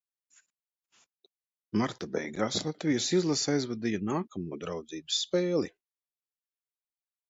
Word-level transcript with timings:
Marta 1.81 2.09
beigās 2.17 2.59
Latvijas 2.69 3.11
izlase 3.19 3.55
aizvadīja 3.55 4.03
nākamo 4.11 4.63
draudzības 4.67 5.25
spēli. 5.29 5.75